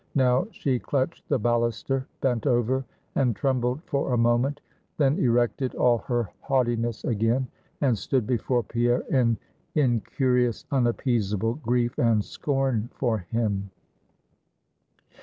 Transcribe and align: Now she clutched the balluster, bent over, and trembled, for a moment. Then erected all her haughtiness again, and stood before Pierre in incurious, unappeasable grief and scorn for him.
Now 0.15 0.47
she 0.49 0.79
clutched 0.79 1.29
the 1.29 1.37
balluster, 1.39 2.07
bent 2.21 2.47
over, 2.47 2.83
and 3.13 3.35
trembled, 3.35 3.83
for 3.83 4.13
a 4.15 4.17
moment. 4.17 4.59
Then 4.97 5.19
erected 5.19 5.75
all 5.75 5.99
her 5.99 6.27
haughtiness 6.39 7.03
again, 7.03 7.45
and 7.81 7.95
stood 7.95 8.25
before 8.25 8.63
Pierre 8.63 9.03
in 9.11 9.37
incurious, 9.75 10.65
unappeasable 10.71 11.53
grief 11.61 11.99
and 11.99 12.25
scorn 12.25 12.89
for 12.95 13.19
him. 13.19 13.69